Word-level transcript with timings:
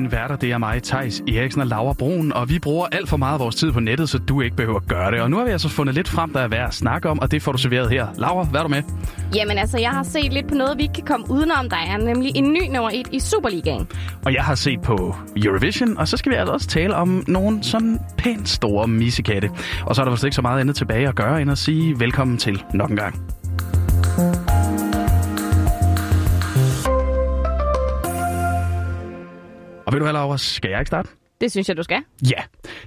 Dine 0.00 0.12
værter, 0.12 0.36
det 0.36 0.50
er 0.50 0.58
mig, 0.58 0.82
Tejs 0.82 1.22
Eriksen 1.28 1.60
og 1.60 1.66
Laura 1.66 1.92
Brun, 1.92 2.32
og 2.32 2.48
vi 2.48 2.58
bruger 2.58 2.86
alt 2.92 3.08
for 3.08 3.16
meget 3.16 3.34
af 3.34 3.40
vores 3.40 3.54
tid 3.56 3.72
på 3.72 3.80
nettet, 3.80 4.08
så 4.08 4.18
du 4.18 4.40
ikke 4.40 4.56
behøver 4.56 4.76
at 4.76 4.88
gøre 4.88 5.10
det. 5.10 5.20
Og 5.20 5.30
nu 5.30 5.36
har 5.36 5.44
vi 5.44 5.50
altså 5.50 5.68
fundet 5.68 5.94
lidt 5.94 6.08
frem, 6.08 6.32
der 6.32 6.40
er 6.40 6.48
værd 6.48 6.68
at 6.68 6.74
snakke 6.74 7.08
om, 7.08 7.18
og 7.18 7.30
det 7.30 7.42
får 7.42 7.52
du 7.52 7.58
serveret 7.58 7.90
her. 7.90 8.06
Laura, 8.16 8.44
hvad 8.44 8.60
er 8.60 8.64
du 8.64 8.68
med? 8.70 8.82
Jamen 9.34 9.58
altså, 9.58 9.78
jeg 9.78 9.90
har 9.90 10.02
set 10.02 10.32
lidt 10.32 10.48
på 10.48 10.54
noget, 10.54 10.78
vi 10.78 10.82
ikke 10.82 10.94
kan 10.94 11.04
komme 11.04 11.30
udenom. 11.30 11.68
Der 11.68 11.76
er 11.76 11.96
nemlig 11.96 12.32
en 12.36 12.52
ny 12.52 12.62
nummer 12.74 12.90
1 12.94 13.08
i 13.12 13.20
Superligaen. 13.20 13.88
Og 14.24 14.34
jeg 14.34 14.42
har 14.44 14.54
set 14.54 14.80
på 14.82 15.14
Eurovision, 15.36 15.98
og 15.98 16.08
så 16.08 16.16
skal 16.16 16.32
vi 16.32 16.36
altså 16.36 16.52
også 16.52 16.66
tale 16.66 16.94
om 16.94 17.24
nogle 17.28 17.62
sådan 17.62 17.98
pænt 18.18 18.48
store 18.48 18.88
missekatte. 18.88 19.50
Og 19.86 19.94
så 19.94 20.02
er 20.02 20.04
der 20.04 20.12
vist 20.12 20.24
ikke 20.24 20.36
så 20.36 20.42
meget 20.42 20.60
andet 20.60 20.76
tilbage 20.76 21.08
at 21.08 21.14
gøre, 21.14 21.42
end 21.42 21.50
at 21.50 21.58
sige 21.58 22.00
velkommen 22.00 22.38
til 22.38 22.62
nok 22.74 22.90
en 22.90 22.96
gang. 22.96 23.39
Og 29.90 29.94
ved 29.94 30.00
du 30.00 30.04
hvad, 30.04 30.12
Laura, 30.12 30.38
skal 30.38 30.70
jeg 30.70 30.80
ikke 30.80 30.88
starte? 30.88 31.08
Det 31.40 31.50
synes 31.50 31.68
jeg, 31.68 31.76
du 31.76 31.82
skal. 31.82 32.02
Ja. 32.30 32.42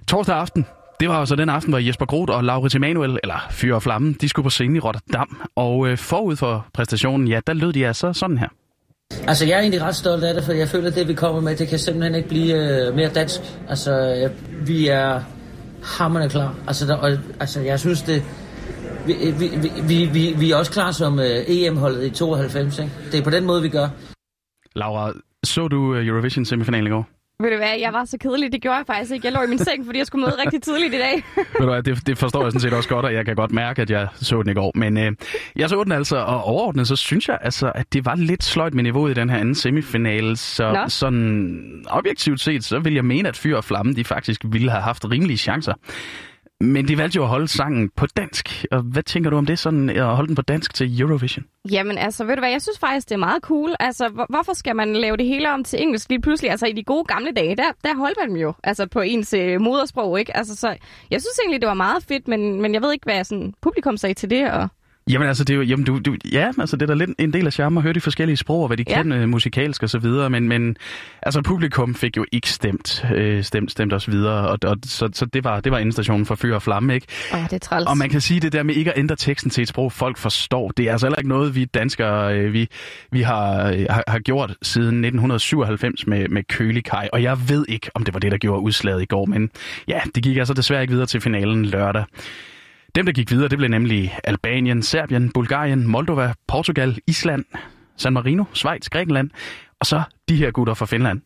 Torsdag 0.07 0.35
aften, 0.35 0.66
det 0.99 1.09
var 1.09 1.16
altså 1.16 1.35
den 1.35 1.49
aften, 1.49 1.71
hvor 1.71 1.80
Jesper 1.80 2.05
Groth 2.05 2.34
og 2.34 2.44
Laurits 2.44 2.75
Emanuel, 2.75 3.20
eller 3.23 3.48
Fyre 3.52 3.75
og 3.75 3.84
Flamme, 3.84 4.16
de 4.21 4.30
skulle 4.30 4.44
på 4.44 4.49
scenen 4.49 4.75
i 4.75 4.80
Rotterdam. 4.80 5.47
Og 5.55 5.88
øh, 5.88 5.97
forud 5.97 6.35
for 6.35 6.67
præstationen, 6.73 7.27
ja, 7.27 7.39
der 7.47 7.53
lød 7.53 7.73
de 7.73 7.88
altså 7.88 8.13
sådan 8.13 8.38
her. 8.38 8.47
Altså, 9.27 9.45
jeg 9.45 9.55
er 9.55 9.59
egentlig 9.59 9.81
ret 9.81 9.95
stolt 9.95 10.23
af 10.23 10.34
det, 10.34 10.44
for 10.44 10.52
jeg 10.52 10.67
føler, 10.67 10.88
at 10.88 10.95
det, 10.95 11.08
vi 11.08 11.13
kommer 11.13 11.41
med, 11.41 11.55
det 11.55 11.67
kan 11.67 11.80
simpelthen 11.80 12.16
ikke 12.16 12.30
blive 12.30 12.88
øh, 12.88 12.95
mere 12.95 13.09
dansk. 13.09 13.41
Altså, 13.70 13.95
jeg, 13.95 14.31
vi 14.66 14.88
er 14.88 15.22
hammerne 15.83 16.30
klar. 16.30 16.55
Altså, 16.67 16.88
der, 16.88 16.95
og, 16.95 17.17
altså, 17.39 17.61
jeg 17.61 17.80
synes, 17.80 18.02
det... 18.02 18.23
Vi, 19.05 19.13
vi, 19.39 19.52
vi, 19.88 20.05
vi, 20.05 20.35
vi 20.38 20.52
er 20.52 20.55
også 20.55 20.72
klar 20.72 20.91
som 20.91 21.19
øh, 21.19 21.44
EM-holdet 21.47 22.06
i 22.06 22.09
92, 22.09 22.80
ikke? 22.80 22.91
Det 23.11 23.19
er 23.19 23.23
på 23.23 23.30
den 23.30 23.45
måde, 23.45 23.61
vi 23.61 23.69
gør. 23.69 23.88
Laura, 24.75 25.13
så 25.44 25.67
du 25.67 25.95
øh, 25.95 26.08
Eurovision 26.08 26.45
semifinalen 26.45 26.88
i 26.88 26.89
går? 26.89 27.09
Ved 27.39 27.52
du 27.52 27.58
hvad, 27.58 27.80
jeg 27.80 27.94
var 27.94 28.05
så 28.05 28.17
kedelig. 28.17 28.52
Det 28.52 28.61
gjorde 28.61 28.77
jeg 28.77 28.86
faktisk 28.88 29.11
ikke. 29.11 29.25
Jeg 29.27 29.33
lå 29.33 29.41
i 29.41 29.47
min 29.47 29.58
seng, 29.58 29.85
fordi 29.85 30.00
jeg 30.00 30.08
skulle 30.08 30.25
møde 30.25 30.35
rigtig 30.45 30.61
tidligt 30.61 30.94
i 30.94 30.97
dag. 30.97 31.13
Ved 31.35 31.45
du 31.59 31.66
hvad, 31.66 31.83
det, 31.83 32.08
det 32.08 32.17
forstår 32.17 32.44
jeg 32.44 32.52
sådan 32.52 32.61
set 32.61 32.73
også 32.73 32.89
godt, 32.89 33.05
og 33.05 33.13
jeg 33.13 33.25
kan 33.25 33.35
godt 33.35 33.52
mærke, 33.52 33.81
at 33.81 33.89
jeg 33.89 34.08
så 34.13 34.41
den 34.41 34.52
i 34.52 34.53
går. 34.53 34.72
Men 34.75 34.97
øh, 34.97 35.11
jeg 35.55 35.69
så 35.69 35.83
den 35.83 35.91
altså, 35.91 36.17
og 36.17 36.44
overordnet, 36.44 36.88
så 36.88 36.95
synes 36.95 37.27
jeg 37.27 37.38
altså, 37.41 37.72
at 37.75 37.94
det 37.94 38.05
var 38.05 38.16
lidt 38.16 38.44
sløjt 38.44 38.73
med 38.73 38.83
niveauet 38.83 39.11
i 39.11 39.13
den 39.13 39.30
her 39.30 39.38
anden 39.38 39.55
semifinale. 39.55 40.35
Så 40.38 40.72
Nå. 40.72 40.88
sådan 40.88 41.85
objektivt 41.89 42.39
set, 42.39 42.63
så 42.63 42.80
vil 42.80 42.94
jeg 42.94 43.05
mene, 43.05 43.30
at 43.30 43.38
Fyr 43.38 43.57
og 43.57 43.63
Flamme, 43.63 43.94
de 43.94 44.03
faktisk 44.03 44.41
ville 44.45 44.72
have 44.72 44.81
haft 44.81 45.11
rimelige 45.11 45.38
chancer. 45.38 45.73
Men 46.62 46.88
de 46.88 46.98
valgte 46.98 47.16
jo 47.16 47.23
at 47.23 47.30
holde 47.30 47.48
sangen 47.48 47.90
på 47.96 48.06
dansk. 48.06 48.66
Og 48.72 48.82
hvad 48.82 49.04
tænker 49.04 49.30
du 49.30 49.38
om 49.38 49.46
det, 49.46 49.59
sådan 49.59 49.90
at 49.90 50.06
holde 50.06 50.28
den 50.28 50.36
på 50.36 50.42
dansk 50.42 50.73
til 50.73 51.02
Eurovision? 51.02 51.46
Jamen 51.72 51.98
altså, 51.98 52.26
ved 52.26 52.36
du 52.36 52.40
hvad, 52.42 52.50
jeg 52.50 52.62
synes 52.62 52.80
faktisk, 52.80 53.09
det 53.09 53.16
er 53.16 53.20
meget 53.20 53.42
cool. 53.44 53.76
Altså, 53.80 54.09
hvor, 54.09 54.26
hvorfor 54.30 54.54
skal 54.54 54.76
man 54.76 54.96
lave 54.96 55.18
det 55.18 55.26
hele 55.26 55.52
om 55.52 55.64
til 55.64 55.81
engelsk 55.81 56.09
lige 56.09 56.22
pludselig? 56.22 56.52
Altså, 56.52 56.66
i 56.66 56.72
de 56.72 56.84
gode 56.84 57.06
gamle 57.06 57.31
dage, 57.31 57.56
der, 57.56 57.72
der 57.84 57.96
holdt 57.96 58.18
man 58.22 58.30
dem 58.30 58.38
jo 58.38 58.54
altså, 58.64 58.88
på 58.88 59.02
ens 59.02 59.34
øh, 59.34 59.62
modersprog, 59.62 60.20
ikke? 60.20 60.38
Altså, 60.38 60.56
så 60.56 60.68
jeg 61.12 61.22
synes 61.22 61.40
egentlig, 61.42 61.62
det 61.62 61.68
var 61.68 61.74
meget 61.74 62.04
fedt, 62.04 62.28
men, 62.28 62.62
men 62.62 62.74
jeg 62.74 62.81
ved 62.81 62.94
ikke, 62.94 63.06
hvad 63.06 63.24
sådan, 63.24 63.54
publikum 63.62 63.98
sagde 63.98 64.14
til 64.14 64.30
det, 64.30 64.52
og... 64.52 64.68
Jamen 65.09 65.28
altså, 65.28 65.44
det 65.44 65.54
er 65.54 65.58
jo, 65.58 65.62
jamen, 65.64 65.86
du, 65.86 66.00
du, 66.00 66.16
ja, 66.32 66.52
altså, 66.59 66.76
det 66.76 66.82
er 66.82 66.88
da 66.88 66.94
lidt 66.94 67.09
en 67.20 67.34
del 67.34 67.46
af 67.46 67.54
charmen 67.54 67.78
at 67.78 67.84
høre 67.84 67.94
de 67.94 68.02
forskellige 68.02 68.38
sprog, 68.38 68.62
og 68.62 68.68
hvad 68.68 68.78
de 68.78 68.84
Ja. 68.88 69.02
kan 69.04 69.12
øh, 69.12 69.30
musikalsk 69.30 69.84
og 69.84 69.90
så 69.90 70.00
videre, 70.00 70.30
men, 70.30 70.48
men 70.48 70.76
altså, 71.22 71.42
publikum 71.42 71.96
fik 71.96 72.18
jo 72.18 72.26
ikke 72.32 72.50
stemt, 72.50 73.06
øh, 73.16 73.44
stemt, 73.44 73.72
stemt 73.72 73.94
os 73.94 74.12
videre, 74.12 74.48
og, 74.48 74.58
og 74.64 74.78
så, 74.86 75.09
så 75.14 75.26
det 75.26 75.44
var, 75.44 75.59
det 75.59 75.72
var 75.72 75.78
endestationen 75.78 76.26
for 76.26 76.36
Fyr 76.36 76.56
og 76.56 76.62
Flamme, 76.62 76.94
ikke? 76.96 77.08
Åh, 77.34 77.44
det 77.44 77.54
er 77.54 77.58
træls. 77.58 77.88
Og 77.88 77.98
man 77.98 78.09
kan 78.09 78.22
sige, 78.22 78.40
det 78.40 78.54
der 78.54 78.64
med 78.64 78.76
ikke 78.76 78.92
at 78.94 79.00
ændre 79.00 79.16
teksten 79.16 79.50
til 79.52 79.62
et 79.62 79.68
sprog, 79.68 79.92
folk 79.92 80.18
forstår, 80.18 80.72
det 80.78 80.88
er 80.88 80.92
altså 80.92 81.08
heller 81.08 81.20
ikke 81.20 81.30
noget, 81.30 81.56
vi 81.56 81.66
danskere, 81.66 82.36
øh, 82.38 82.54
vi, 82.54 82.68
vi 83.12 83.22
har, 83.22 83.72
øh, 83.72 83.86
har, 83.90 84.04
har 84.08 84.20
gjort 84.20 84.56
siden 84.62 84.88
1997 85.06 86.08
med, 86.08 86.28
med 86.28 86.44
Kølikaj, 86.44 87.09
og 87.13 87.24
jeg 87.24 87.38
ved 87.50 87.66
ikke, 87.69 87.90
om 87.96 88.03
det 88.03 88.13
var 88.13 88.19
det, 88.19 88.31
der 88.31 88.38
gjorde 88.38 88.62
udslaget 88.62 89.02
i 89.02 89.06
går, 89.06 89.25
men 89.25 89.50
ja, 89.88 90.00
det 90.16 90.24
gik 90.24 90.38
altså 90.38 90.53
desværre 90.53 90.81
ikke 90.81 90.92
videre 90.92 91.08
til 91.08 91.22
finalen 91.22 91.66
lørdag. 91.66 92.03
Dem, 92.96 93.06
der 93.06 93.14
gik 93.14 93.31
videre, 93.31 93.50
det 93.50 93.58
blev 93.58 93.70
nemlig 93.70 94.20
Albanien, 94.24 94.84
Serbien, 94.84 95.31
Bulgarien, 95.31 95.88
Moldova, 95.88 96.34
Portugal, 96.48 96.98
Island, 97.08 97.46
San 97.98 98.14
Marino, 98.14 98.44
Schweiz, 98.54 98.90
Grækenland, 98.90 99.30
og 99.80 99.86
så 99.86 100.02
de 100.30 100.36
her 100.36 100.52
gutter 100.52 100.74
fra 100.74 100.86
Finland. 100.86 101.22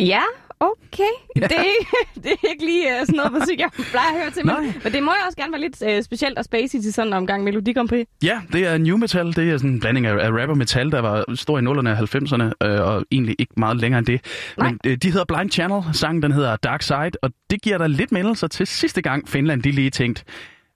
Ja, 0.00 0.22
okay. 0.70 1.12
Det, 1.36 1.42
er, 1.42 1.62
ikke- 1.78 2.20
det 2.22 2.32
er 2.32 2.48
ikke 2.50 2.64
lige 2.64 2.86
uh, 3.00 3.06
sådan 3.06 3.16
noget 3.16 3.32
musik, 3.32 3.58
jeg 3.60 3.70
plejer 3.90 4.08
at 4.14 4.20
høre 4.22 4.30
til, 4.30 4.46
men, 4.46 4.54
Nej. 4.54 4.72
men 4.84 4.92
det 4.92 5.02
må 5.02 5.10
jo 5.10 5.16
også 5.26 5.36
gerne 5.36 5.52
være 5.52 5.60
lidt 5.60 5.82
uh, 5.98 6.04
specielt 6.04 6.38
og 6.38 6.44
spacey 6.44 6.78
til 6.80 6.92
sådan 6.92 7.08
en 7.08 7.12
omgang 7.12 7.44
Melodi 7.44 7.72
Grand 7.72 7.88
Prix. 7.88 8.06
Ja, 8.24 8.40
det 8.52 8.66
er 8.66 8.78
new 8.78 8.96
metal. 8.96 9.26
Det 9.36 9.50
er 9.50 9.56
sådan 9.56 9.70
en 9.70 9.80
blanding 9.80 10.06
af, 10.06 10.14
af 10.26 10.30
rap 10.42 10.48
og 10.48 10.58
metal, 10.58 10.92
der 10.92 11.00
var 11.00 11.34
stor 11.34 11.58
i 11.58 11.62
nullerne 11.62 11.90
af 11.90 12.14
90'erne, 12.14 12.66
øh, 12.66 12.80
og 12.80 13.04
egentlig 13.12 13.36
ikke 13.38 13.52
meget 13.56 13.76
længere 13.76 13.98
end 13.98 14.06
det. 14.06 14.20
Nej. 14.58 14.68
Men 14.70 14.80
øh, 14.86 14.96
de 14.96 15.10
hedder 15.10 15.24
Blind 15.34 15.50
Channel. 15.50 15.82
Sangen 15.92 16.22
den 16.22 16.32
hedder 16.32 16.56
Dark 16.56 16.82
Side, 16.82 17.10
og 17.22 17.30
det 17.50 17.62
giver 17.62 17.78
dig 17.78 17.88
lidt 17.90 18.12
mindelser 18.12 18.46
til 18.46 18.66
sidste 18.66 19.02
gang 19.02 19.28
Finland, 19.28 19.62
de 19.62 19.70
lige 19.70 19.90
tænkte, 19.90 20.24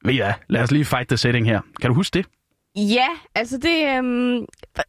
ved 0.05 0.15
I 0.15 0.17
hvad, 0.17 0.33
lad 0.49 0.63
os 0.63 0.71
lige 0.71 0.85
fight 0.85 1.09
the 1.09 1.17
setting 1.17 1.47
her. 1.47 1.61
Kan 1.81 1.91
du 1.91 1.95
huske 1.95 2.15
det? 2.19 2.27
Ja, 2.77 3.07
altså 3.35 3.57
det, 3.59 3.97
øhm, 3.99 4.47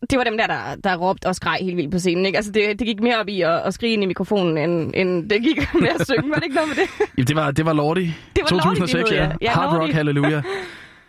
det 0.10 0.18
var 0.18 0.24
dem 0.24 0.38
der, 0.38 0.48
der, 0.48 0.76
der 0.84 0.96
råbte 0.96 1.26
og 1.26 1.36
skreg 1.36 1.58
helt 1.62 1.78
vildt 1.78 1.92
på 1.92 2.00
scenen. 2.00 2.26
Ikke? 2.26 2.36
Altså 2.38 2.52
det, 2.52 2.80
det 2.80 2.88
gik 2.88 3.00
mere 3.02 3.20
op 3.20 3.28
i 3.28 3.42
at, 3.42 3.60
at 3.60 3.74
skrige 3.74 3.94
ind 3.94 4.04
i 4.04 4.06
mikrofonen, 4.06 4.58
end, 4.58 4.92
end 4.96 5.30
det 5.30 5.42
gik 5.42 5.74
med 5.82 5.90
at 6.00 6.08
synge. 6.08 6.30
Var 6.30 6.36
det 6.36 6.44
ikke 6.44 6.56
noget 6.56 6.70
med 6.70 6.76
det? 6.76 6.90
Jamen, 7.18 7.28
det 7.28 7.36
var, 7.36 7.52
det 7.52 7.66
var 7.66 7.74
Lordi. 7.74 8.06
Det 8.36 8.44
var 8.44 8.50
Lordi, 8.52 8.64
2006, 8.64 9.10
de 9.10 9.16
hed, 9.16 9.22
ja. 9.22 9.32
ja. 9.42 9.52
Hard 9.52 9.74
Lordi. 9.74 9.84
Rock 9.86 9.94
Hallelujah. 9.94 10.44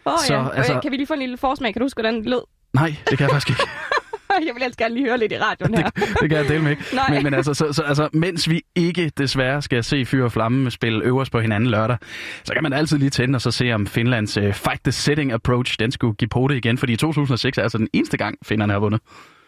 Oh, 0.04 0.12
Så, 0.26 0.34
ja. 0.34 0.50
altså... 0.54 0.80
Kan 0.82 0.92
vi 0.92 0.96
lige 0.96 1.06
få 1.06 1.14
en 1.14 1.20
lille 1.20 1.36
forsmag? 1.36 1.72
Kan 1.72 1.80
du 1.80 1.84
huske, 1.84 1.96
hvordan 1.96 2.14
det 2.14 2.26
lød? 2.26 2.40
Nej, 2.74 2.94
det 3.10 3.18
kan 3.18 3.24
jeg 3.24 3.30
faktisk 3.30 3.50
ikke. 3.50 3.62
Jeg 4.46 4.54
vil 4.54 4.62
ellers 4.62 4.76
gerne 4.76 4.94
lige 4.94 5.06
høre 5.06 5.18
lidt 5.18 5.32
i 5.32 5.38
radioen 5.38 5.74
her. 5.74 5.90
det 5.90 6.28
kan 6.30 6.32
jeg 6.38 6.48
dele 6.48 6.62
med 6.62 6.70
ikke. 6.70 6.82
Nej. 6.94 7.10
Men, 7.14 7.22
men 7.22 7.34
altså, 7.34 7.54
så, 7.54 7.72
så, 7.72 7.82
altså, 7.82 8.08
mens 8.12 8.48
vi 8.50 8.62
ikke 8.74 9.12
desværre 9.18 9.62
skal 9.62 9.84
se 9.84 10.04
Fyr 10.04 10.24
og 10.24 10.32
Flamme 10.32 10.70
spille 10.70 11.04
øverst 11.04 11.32
på 11.32 11.40
hinanden 11.40 11.70
lørdag, 11.70 11.96
så 12.44 12.52
kan 12.52 12.62
man 12.62 12.72
altid 12.72 12.98
lige 12.98 13.10
tænde 13.10 13.36
og 13.36 13.40
så 13.40 13.50
se, 13.50 13.72
om 13.72 13.86
Finlands 13.86 14.36
uh, 14.38 14.52
Fight 14.52 14.82
the 14.84 14.92
Setting 14.92 15.32
approach, 15.32 15.76
den 15.78 15.92
skulle 15.92 16.14
give 16.14 16.28
på 16.28 16.46
det 16.48 16.56
igen, 16.56 16.78
fordi 16.78 16.92
i 16.92 16.96
2006 16.96 17.58
er 17.58 17.62
altså 17.62 17.78
den 17.78 17.88
eneste 17.92 18.16
gang, 18.16 18.38
finderne 18.42 18.72
har 18.72 18.80
vundet. 18.80 19.00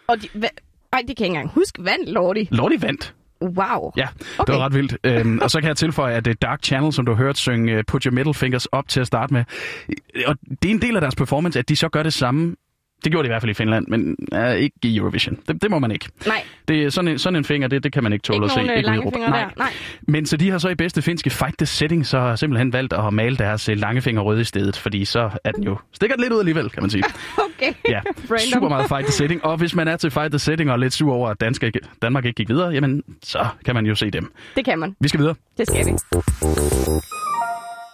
Og 0.09 0.23
de, 0.23 0.29
hva, 0.35 0.49
ej, 0.93 1.03
det 1.09 1.17
kan 1.17 1.25
jeg 1.25 1.27
ikke 1.27 1.27
engang 1.27 1.49
huske. 1.55 1.85
Vandt 1.85 2.09
Lordi? 2.09 2.49
Lordi 2.51 2.83
vandt. 2.83 3.15
Wow. 3.43 3.93
Ja, 3.97 4.09
Okay. 4.39 4.53
det 4.53 4.61
var 4.61 4.67
ret 4.67 4.75
vildt. 4.75 4.97
Øhm, 5.05 5.39
og 5.43 5.51
så 5.51 5.61
kan 5.61 5.69
jeg 5.69 5.77
tilføje, 5.77 6.15
at 6.15 6.27
uh, 6.27 6.33
Dark 6.43 6.63
Channel, 6.65 6.93
som 6.93 7.07
du 7.07 7.13
har 7.15 7.23
hørt 7.25 7.39
synge 7.39 7.77
uh, 7.79 7.85
Put 7.87 8.03
Your 8.05 8.15
Middle 8.15 8.35
Fingers 8.35 8.67
op 8.67 8.89
til 8.89 9.01
at 9.01 9.07
starte 9.07 9.33
med, 9.35 9.45
og 10.27 10.37
det 10.63 10.69
er 10.71 10.75
en 10.75 10.83
del 10.83 10.95
af 10.97 11.01
deres 11.01 11.15
performance, 11.15 11.59
at 11.59 11.69
de 11.69 11.77
så 11.77 11.89
gør 11.89 12.03
det 12.03 12.13
samme. 12.13 12.57
Det 13.05 13.13
gjorde 13.13 13.23
de 13.25 13.29
i 13.29 13.33
hvert 13.33 13.43
fald 13.43 13.51
i 13.51 13.55
Finland, 13.55 13.87
men 13.89 14.17
uh, 14.35 14.55
ikke 14.55 14.77
i 14.83 14.97
Eurovision. 14.97 15.39
Det, 15.49 15.63
det 15.63 15.71
må 15.71 15.79
man 15.79 15.91
ikke. 15.91 16.07
Nej, 16.27 16.43
Det 16.69 16.83
er 16.85 16.91
sådan 16.91 17.09
en, 17.09 17.19
sådan 17.19 17.37
en 17.37 17.45
finger, 17.45 17.69
det, 17.69 17.85
det 17.85 17.93
kan 17.93 18.03
man 18.03 18.13
ikke 18.13 18.23
tåle 18.23 18.37
ikke 18.37 18.45
at 18.45 18.51
se. 18.51 18.57
nogen 18.57 18.79
øh, 18.79 18.85
lange 18.85 19.03
Europa. 19.03 19.17
fingre 19.17 19.39
der. 19.39 19.49
Nej. 19.59 19.73
Men 20.03 20.27
så 20.27 20.37
de 20.37 20.51
har 20.51 20.59
så 20.59 20.69
i 20.69 20.75
bedste 20.75 21.03
finske 21.03 21.31
Fight 21.31 21.59
the 21.59 21.67
Setting, 21.67 22.07
så 22.07 22.19
har 22.19 22.37
simpelthen 22.37 22.73
valgt 22.73 22.93
at 22.93 23.15
male 23.15 23.37
deres 23.37 23.69
øh, 23.69 23.79
lange 23.79 24.01
finger 24.03 24.23
røde 24.23 24.41
i 24.41 24.45
stedet, 24.45 24.77
fordi 24.77 25.05
så 25.05 25.31
er 25.45 25.53
den 25.53 25.65
jo 25.65 25.77
stikker 25.93 26.17
den 26.17 26.23
lidt 26.23 26.33
ud 26.33 26.39
alligevel, 26.39 26.71
kan 26.71 26.83
man 26.83 26.91
sige. 26.91 27.03
Okay. 27.61 27.73
Ja, 27.89 28.01
super 28.53 28.69
meget 28.69 28.89
Fight 28.89 29.05
the 29.07 29.13
Setting. 29.13 29.45
Og 29.45 29.57
hvis 29.57 29.75
man 29.75 29.89
er 29.89 29.97
til 29.97 30.11
Fight 30.11 30.31
the 30.33 30.39
Setting 30.39 30.71
og 30.71 30.75
er 30.75 30.79
lidt 30.79 30.93
sur 30.93 31.13
over, 31.13 31.29
at 31.29 31.41
Dansk 31.41 31.63
ikke, 31.63 31.81
Danmark 32.03 32.25
ikke 32.25 32.37
gik 32.37 32.49
videre, 32.49 32.69
jamen 32.71 33.03
så 33.23 33.47
kan 33.65 33.75
man 33.75 33.87
jo 33.87 33.95
se 33.95 34.11
dem. 34.11 34.33
Det 34.57 34.65
kan 34.65 34.79
man. 34.79 34.97
Vi 35.01 35.09
skal 35.09 35.21
videre. 35.21 35.35
Det 35.59 35.67
skal 35.67 35.87
vi. 35.87 35.93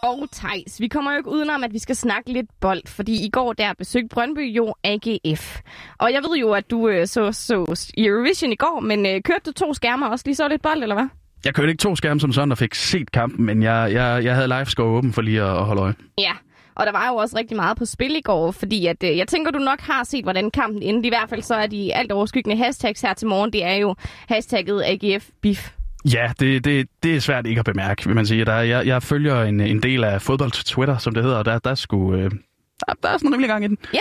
Og 0.06 0.28
Thijs, 0.32 0.80
vi 0.80 0.88
kommer 0.88 1.12
jo 1.12 1.16
ikke 1.16 1.30
udenom, 1.30 1.64
at 1.64 1.72
vi 1.72 1.78
skal 1.78 1.96
snakke 1.96 2.32
lidt 2.32 2.46
bold, 2.60 2.82
fordi 2.86 3.24
i 3.26 3.30
går 3.30 3.52
der 3.52 3.72
besøgte 3.78 4.08
Brøndby 4.08 4.56
jo 4.56 4.74
AGF. 4.84 5.60
Og 5.98 6.12
jeg 6.12 6.22
ved 6.22 6.38
jo, 6.38 6.52
at 6.52 6.70
du 6.70 6.88
øh, 6.88 7.06
så, 7.06 7.32
så 7.32 7.88
Eurovision 7.98 8.52
i 8.52 8.56
går, 8.56 8.80
men 8.80 9.06
øh, 9.06 9.22
kørte 9.22 9.40
du 9.46 9.52
to 9.52 9.74
skærmer 9.74 10.06
også 10.06 10.22
lige 10.26 10.34
så 10.36 10.48
lidt 10.48 10.62
bold, 10.62 10.82
eller 10.82 10.94
hvad? 10.94 11.06
Jeg 11.44 11.54
kørte 11.54 11.70
ikke 11.70 11.80
to 11.80 11.96
skærme 11.96 12.20
som 12.20 12.32
sådan 12.32 12.52
og 12.52 12.58
fik 12.58 12.74
set 12.74 13.12
kampen, 13.12 13.46
men 13.46 13.62
jeg, 13.62 13.92
jeg, 13.92 14.24
jeg 14.24 14.34
havde 14.34 14.48
live 14.48 14.66
score 14.66 14.86
åben 14.86 15.12
for 15.12 15.22
lige 15.22 15.42
at, 15.42 15.56
at 15.56 15.64
holde 15.64 15.82
øje. 15.82 15.94
Ja, 16.18 16.32
og 16.74 16.86
der 16.86 16.92
var 16.92 17.08
jo 17.08 17.14
også 17.14 17.36
rigtig 17.36 17.56
meget 17.56 17.76
på 17.78 17.84
spil 17.84 18.16
i 18.16 18.20
går, 18.20 18.50
fordi 18.50 18.86
at, 18.86 19.02
øh, 19.04 19.16
jeg 19.16 19.28
tænker, 19.28 19.50
du 19.50 19.58
nok 19.58 19.80
har 19.80 20.04
set, 20.04 20.24
hvordan 20.24 20.50
kampen 20.50 20.82
endte. 20.82 21.06
I 21.06 21.10
hvert 21.10 21.28
fald 21.28 21.42
så 21.42 21.54
er 21.54 21.66
de 21.66 21.94
alt 21.94 22.12
overskyggende 22.12 22.56
hashtags 22.56 23.00
her 23.00 23.14
til 23.14 23.28
morgen, 23.28 23.52
det 23.52 23.64
er 23.64 23.74
jo 23.74 23.94
hashtagget 24.28 24.82
AGF 24.86 25.28
BIF. 25.42 25.70
Ja, 26.12 26.32
det, 26.40 26.64
det, 26.64 26.88
det 27.02 27.16
er 27.16 27.20
svært 27.20 27.46
ikke 27.46 27.58
at 27.58 27.64
bemærke, 27.64 28.06
vil 28.06 28.14
man 28.14 28.26
sige. 28.26 28.44
Der, 28.44 28.52
er- 28.52 28.62
jeg, 28.62 28.86
jeg 28.86 29.02
følger 29.02 29.42
en, 29.42 29.60
en 29.60 29.82
del 29.82 30.04
af 30.04 30.22
fodbold-Twitter, 30.22 30.98
som 30.98 31.14
det 31.14 31.22
hedder, 31.22 31.36
og 31.38 31.44
der, 31.44 31.58
der, 31.58 31.74
skulle, 31.74 32.22
øh, 32.24 32.30
der, 32.30 32.92
der 33.02 33.08
er 33.08 33.16
sådan 33.18 33.26
en 33.28 33.32
rimelig 33.32 33.48
gang 33.48 33.64
i 33.64 33.68
den. 33.68 33.78
Ja, 33.94 34.00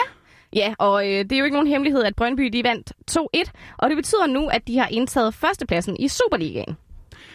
ja 0.54 0.74
og 0.80 1.08
øh, 1.08 1.12
det 1.24 1.32
er 1.32 1.38
jo 1.38 1.44
ikke 1.46 1.56
nogen 1.56 1.68
hemmelighed, 1.68 2.04
at 2.04 2.16
Brøndby 2.16 2.44
de 2.54 2.64
vandt 2.64 2.94
2-1, 3.12 3.52
og 3.78 3.90
det 3.90 3.96
betyder 3.98 4.28
nu, 4.28 4.48
at 4.48 4.68
de 4.68 4.78
har 4.78 4.88
indtaget 4.92 5.34
førstepladsen 5.34 5.98
i 6.00 6.08
Superligaen. 6.08 6.76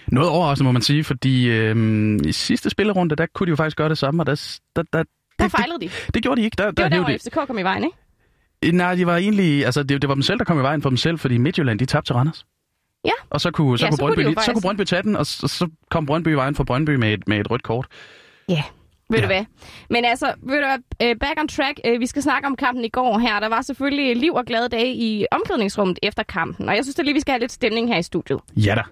Noget 0.06 0.30
overraskende, 0.30 0.64
må 0.68 0.72
man 0.72 0.82
sige, 0.82 1.04
fordi 1.04 1.48
øh, 1.48 2.18
i 2.26 2.32
sidste 2.32 2.70
spillerunde, 2.70 3.16
der 3.16 3.26
kunne 3.34 3.46
de 3.46 3.50
jo 3.50 3.56
faktisk 3.56 3.76
gøre 3.76 3.88
det 3.88 3.98
samme, 3.98 4.22
og 4.22 4.26
der, 4.26 4.58
der, 4.76 4.82
der, 4.92 4.98
Der 5.38 5.44
det, 5.44 5.50
fejlede 5.50 5.80
de. 5.80 5.84
det, 5.84 6.14
det 6.14 6.22
gjorde 6.22 6.40
de 6.40 6.44
ikke. 6.44 6.54
Der, 6.58 6.70
Det 6.70 6.78
var 6.82 6.88
der 6.88 6.88
der, 6.88 6.94
hævde 7.06 7.18
hvor 7.32 7.42
FCK 7.42 7.46
kom 7.48 7.58
i 7.58 7.62
vejen, 7.62 7.84
ikke? 7.84 7.96
de, 8.62 8.72
nej, 8.72 8.94
de 8.94 9.06
var 9.06 9.16
egentlig, 9.16 9.64
altså 9.64 9.82
det, 9.82 10.02
det 10.02 10.08
var 10.08 10.14
dem 10.14 10.22
selv, 10.22 10.38
der 10.38 10.44
kom 10.44 10.58
i 10.58 10.62
vejen 10.62 10.82
for 10.82 10.88
dem 10.90 10.96
selv, 10.96 11.18
fordi 11.18 11.38
Midtjylland, 11.38 11.78
de 11.78 11.86
tabte 11.86 12.08
til 12.08 12.14
Randers. 12.14 12.46
Ja. 13.04 13.10
Og 13.30 13.40
så 13.40 13.50
kunne, 13.50 13.78
så 13.78 13.84
Ja, 13.84 13.90
kunne, 13.90 13.96
så 13.96 14.00
kunne 14.02 14.06
Brøndby, 14.08 14.22
jo 14.22 14.28
lige- 14.28 14.34
så 14.34 14.40
faktisk- 14.40 14.54
kunne 14.54 14.62
Brøndby 14.62 14.84
tage 14.84 15.02
den, 15.02 15.16
og 15.16 15.26
så, 15.26 15.48
så 15.48 15.68
kom 15.90 16.06
Brøndby 16.06 16.28
vejen 16.28 16.54
for 16.54 16.64
Brøndby 16.64 16.90
med 16.90 17.12
et, 17.12 17.28
med 17.28 17.40
et 17.40 17.50
rødt 17.50 17.62
kort. 17.62 17.86
Ja. 18.48 18.62
Ved 19.10 19.18
Ja. 19.18 19.22
du 19.22 19.26
hvad? 19.26 19.44
Men 19.90 20.04
altså, 20.04 20.34
ved 20.42 20.60
du 20.60 20.66
hvad, 20.66 21.08
øh, 21.08 21.16
back 21.20 21.40
on 21.40 21.48
track. 21.48 21.80
Øh, 21.86 22.00
Vi 22.00 22.06
skal 22.06 22.22
snakke 22.22 22.46
om 22.46 22.56
kampen 22.56 22.84
i 22.84 22.88
går 22.88 23.18
her. 23.18 23.40
Der 23.40 23.48
var 23.48 23.62
selvfølgelig 23.62 24.16
liv 24.16 24.32
og 24.34 24.44
glade 24.44 24.68
dage 24.68 24.94
i 24.94 25.26
omklædningsrummet 25.32 25.98
efter 26.02 26.22
kampen. 26.22 26.68
Og 26.68 26.76
jeg 26.76 26.84
synes 26.84 26.94
da 26.94 27.02
lige, 27.02 27.14
vi 27.14 27.20
skal 27.20 27.32
have 27.32 27.40
lidt 27.40 27.52
stemning 27.52 27.88
her 27.88 27.98
i 27.98 28.02
studiet. 28.02 28.40
Ja 28.56 28.74
da. 28.74 28.82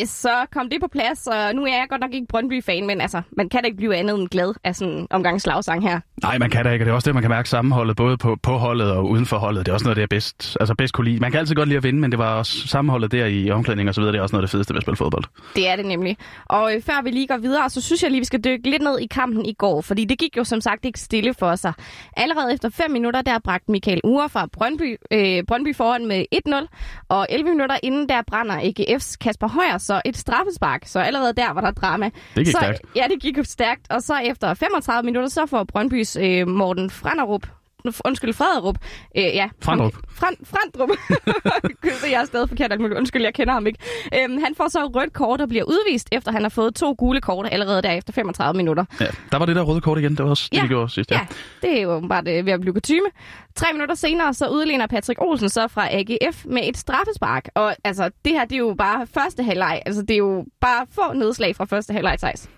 Yes, 0.00 0.10
så 0.10 0.46
kom 0.52 0.70
det 0.70 0.80
på 0.80 0.88
plads, 0.88 1.26
og 1.26 1.54
nu 1.54 1.62
er 1.62 1.66
jeg 1.66 1.86
godt 1.88 2.00
nok 2.00 2.14
ikke 2.14 2.26
Brøndby-fan, 2.26 2.86
men 2.86 3.00
altså, 3.00 3.22
man 3.36 3.48
kan 3.48 3.60
da 3.60 3.66
ikke 3.66 3.76
blive 3.76 3.96
andet 3.96 4.18
end 4.20 4.28
glad 4.28 4.54
af 4.64 4.76
sådan 4.76 4.94
en 4.94 5.06
omgang 5.10 5.40
slagsang 5.40 5.82
her. 5.82 6.00
Nej, 6.22 6.38
man 6.38 6.50
kan 6.50 6.64
da 6.64 6.70
ikke, 6.70 6.82
og 6.82 6.86
det 6.86 6.90
er 6.92 6.94
også 6.94 7.06
det, 7.06 7.14
man 7.14 7.22
kan 7.22 7.30
mærke 7.30 7.48
sammenholdet, 7.48 7.96
både 7.96 8.16
på, 8.16 8.36
på 8.42 8.52
holdet 8.56 8.92
og 8.92 9.10
uden 9.10 9.26
for 9.26 9.36
holdet. 9.38 9.66
Det 9.66 9.72
er 9.72 9.74
også 9.74 9.84
noget, 9.84 9.96
det 9.96 10.02
er 10.02 10.06
bedst, 10.06 10.56
altså 10.60 10.74
bedst 10.74 10.94
kunne 10.94 11.04
lide. 11.04 11.20
Man 11.20 11.30
kan 11.30 11.40
altid 11.40 11.54
godt 11.54 11.68
lide 11.68 11.76
at 11.76 11.82
vinde, 11.84 12.00
men 12.00 12.10
det 12.10 12.18
var 12.18 12.34
også 12.34 12.68
sammenholdet 12.68 13.12
der 13.12 13.26
i 13.26 13.50
omklædning 13.50 13.88
og 13.88 13.94
så 13.94 14.00
videre. 14.00 14.12
Det 14.12 14.18
er 14.18 14.22
også 14.22 14.36
noget 14.36 14.42
af 14.42 14.46
det 14.46 14.52
fedeste 14.52 14.74
ved 14.74 14.78
at 14.78 14.82
spille 14.82 14.96
fodbold. 14.96 15.24
Det 15.56 15.68
er 15.68 15.76
det 15.76 15.86
nemlig. 15.86 16.16
Og 16.46 16.74
øh, 16.74 16.82
før 16.82 17.02
vi 17.02 17.10
lige 17.10 17.26
går 17.26 17.36
videre, 17.36 17.70
så 17.70 17.80
synes 17.80 18.02
jeg 18.02 18.10
lige, 18.10 18.20
vi 18.20 18.24
skal 18.24 18.40
dykke 18.44 18.70
lidt 18.70 18.82
ned 18.82 18.98
i 18.98 19.06
kampen 19.06 19.46
i 19.46 19.52
går, 19.52 19.80
fordi 19.80 20.04
det 20.04 20.18
gik 20.18 20.36
jo 20.36 20.44
som 20.44 20.60
sagt 20.60 20.84
ikke 20.84 21.00
stille 21.00 21.34
for 21.34 21.54
sig. 21.54 21.72
Allerede 22.16 22.54
efter 22.54 22.68
5 22.70 22.90
minutter, 22.90 23.22
der 23.22 23.38
bragte 23.38 23.70
Michael 23.70 24.00
Ure 24.04 24.28
fra 24.28 24.46
Brøndby, 24.52 24.96
øh, 25.10 25.42
Brøndby 25.48 25.76
foran 25.76 26.06
med 26.06 26.24
1-0, 26.34 27.06
og 27.08 27.26
11 27.30 27.50
minutter 27.50 27.76
inden, 27.82 28.08
der 28.08 28.22
brænder 28.26 28.56
AGF's 28.60 29.16
Kasper 29.20 29.48
Højer 29.48 29.78
så 29.86 30.02
et 30.04 30.16
straffespark, 30.16 30.82
så 30.86 30.98
allerede 30.98 31.32
der 31.32 31.52
var 31.52 31.60
der 31.60 31.70
drama. 31.70 32.10
Det 32.34 32.44
gik 32.44 32.46
så, 32.46 32.58
stærkt. 32.60 32.80
Ja, 32.96 33.06
det 33.10 33.22
gik 33.22 33.38
stærkt, 33.44 33.86
og 33.90 34.02
så 34.02 34.14
efter 34.18 34.54
35 34.54 35.06
minutter, 35.06 35.28
så 35.28 35.46
får 35.46 35.64
Brøndbys 35.64 36.16
øh, 36.16 36.48
Morten 36.48 36.90
Franderup 36.90 37.46
Undskyld, 38.04 38.32
Frederup. 38.32 38.78
Øh, 39.16 39.22
ja. 39.24 39.48
Frandrup. 39.62 39.92
Fran, 40.08 40.36
Frandrup. 40.44 40.88
Gud, 41.82 41.90
det 42.02 42.04
er 42.06 42.10
jeg 42.10 42.20
er 42.20 42.24
stadig 42.24 42.48
forkert. 42.48 42.72
alt 42.72 42.80
muligt. 42.80 42.98
Undskyld, 42.98 43.22
jeg 43.22 43.34
kender 43.34 43.52
ham 43.54 43.66
ikke. 43.66 43.78
Øhm, 44.14 44.38
han 44.44 44.54
får 44.56 44.68
så 44.68 44.86
rødt 44.86 45.12
kort 45.12 45.40
og 45.40 45.48
bliver 45.48 45.64
udvist, 45.64 46.08
efter 46.12 46.32
han 46.32 46.42
har 46.42 46.48
fået 46.48 46.74
to 46.74 46.94
gule 46.98 47.20
kort 47.20 47.48
allerede 47.52 47.82
der 47.82 47.90
efter 47.90 48.12
35 48.12 48.56
minutter. 48.56 48.84
Ja, 49.00 49.06
der 49.32 49.38
var 49.38 49.46
det 49.46 49.56
der 49.56 49.62
røde 49.62 49.80
kort 49.80 49.98
igen. 49.98 50.10
Det 50.16 50.24
var 50.24 50.30
også 50.30 50.48
det, 50.52 50.56
Ja. 50.58 50.62
vi 50.62 50.68
gjorde 50.68 50.92
sidst. 50.92 51.10
Ja. 51.10 51.16
Ja, 51.16 51.26
det 51.68 51.78
er 51.78 51.82
jo 51.82 52.00
bare 52.08 52.24
det 52.24 52.46
ved 52.46 52.52
at 52.52 52.60
blive 52.60 52.74
kutume. 52.74 53.08
Tre 53.56 53.66
minutter 53.72 53.94
senere, 53.94 54.34
så 54.34 54.48
udligner 54.48 54.86
Patrick 54.86 55.20
Olsen 55.22 55.48
så 55.48 55.68
fra 55.68 55.88
AGF 55.90 56.44
med 56.44 56.62
et 56.68 56.76
straffespark. 56.76 57.48
Og 57.54 57.76
altså, 57.84 58.10
det 58.24 58.32
her, 58.32 58.44
det 58.44 58.52
er 58.52 58.58
jo 58.58 58.74
bare 58.78 59.06
første 59.14 59.42
halvleg. 59.42 59.82
Altså, 59.86 60.02
det 60.02 60.10
er 60.10 60.18
jo 60.18 60.44
bare 60.60 60.86
få 60.92 61.12
nedslag 61.14 61.56
fra 61.56 61.64
første 61.64 61.92
halvleg, 61.92 62.18
Thijs. 62.18 62.48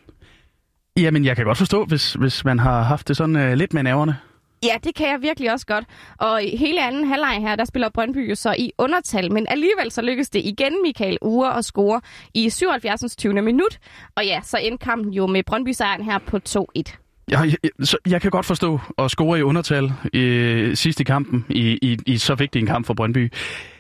Jamen, 0.97 1.25
jeg 1.25 1.37
kan 1.37 1.45
godt 1.45 1.59
forstå, 1.59 1.85
hvis, 1.85 2.13
hvis 2.13 2.45
man 2.45 2.59
har 2.59 2.83
haft 2.83 3.09
det 3.09 3.17
sådan 3.17 3.37
uh, 3.37 3.53
lidt 3.53 3.75
med 3.75 3.83
nerverne. 3.83 4.17
Ja, 4.63 4.77
det 4.85 4.95
kan 4.95 5.09
jeg 5.09 5.23
virkelig 5.23 5.53
også 5.53 5.67
godt. 5.67 5.85
Og 6.19 6.45
i 6.45 6.57
hele 6.57 6.87
anden 6.87 7.09
halvleg 7.09 7.41
her, 7.41 7.57
der 7.57 7.65
spiller 7.65 7.89
Brøndby 7.89 8.31
jo 8.31 8.35
så 8.35 8.55
i 8.59 8.73
undertal, 8.79 9.33
men 9.33 9.47
alligevel 9.49 9.91
så 9.91 10.03
lykkes 10.03 10.31
det 10.31 10.43
igen 10.45 10.73
Michael 10.83 11.19
Ure 11.23 11.57
at 11.57 11.65
score 11.65 12.01
i 12.35 12.51
77. 12.51 13.17
20. 13.17 13.43
minut. 13.43 13.79
Og 14.17 14.27
ja, 14.27 14.41
så 14.45 14.57
endte 14.57 14.85
kampen 14.85 15.13
jo 15.13 15.27
med 15.27 15.43
Brøndby-sejren 15.43 16.05
her 16.05 16.19
på 16.19 16.41
2-1. 16.49 16.99
Jeg, 17.31 17.55
jeg, 17.63 17.71
så 17.87 17.97
jeg 18.07 18.23
kan 18.23 18.31
godt 18.31 18.47
forstå 18.47 18.81
at 18.99 19.11
score 19.11 19.39
i 19.39 19.43
undertal 19.43 19.93
i, 20.13 20.71
sidst 20.75 21.01
i 21.01 21.05
kampen, 21.05 21.47
i, 21.49 21.79
i, 21.83 21.99
i 22.07 22.19
så 22.19 22.35
vigtig 22.35 22.61
en 22.61 22.67
kamp 22.67 22.87
for 22.87 22.95
Brøndby. 22.95 23.33